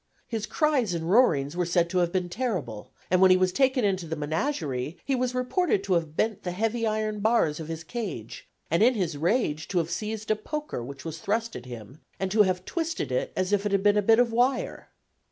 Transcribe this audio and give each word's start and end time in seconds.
His 0.27 0.47
cries 0.47 0.95
and 0.95 1.11
roarings 1.11 1.55
were 1.55 1.63
said 1.67 1.87
to 1.91 1.99
have 1.99 2.11
been 2.11 2.27
terrible, 2.27 2.91
and 3.11 3.21
when 3.21 3.29
he 3.29 3.37
was 3.37 3.51
taken 3.51 3.85
into 3.85 4.07
the 4.07 4.15
menagerie, 4.15 4.97
he 5.05 5.13
was 5.13 5.35
reported 5.35 5.83
to 5.83 5.93
have 5.93 6.17
bent 6.17 6.41
the 6.41 6.53
heavy 6.53 6.87
iron 6.87 7.19
bars 7.19 7.59
of 7.59 7.67
his 7.67 7.83
cage, 7.83 8.49
and 8.71 8.81
in 8.81 8.95
his 8.95 9.15
rage 9.15 9.67
to 9.67 9.77
have 9.77 9.91
seized 9.91 10.31
a 10.31 10.35
poker 10.35 10.83
which 10.83 11.05
was 11.05 11.19
thrust 11.19 11.55
at 11.55 11.67
him, 11.67 12.01
and 12.19 12.31
to 12.31 12.41
have 12.41 12.65
twisted 12.65 13.11
it 13.11 13.31
as 13.35 13.53
if 13.53 13.63
it 13.63 13.71
had 13.71 13.83
been 13.83 13.95
a 13.95 14.01
bit 14.01 14.17
of 14.17 14.31
wire. 14.33 14.89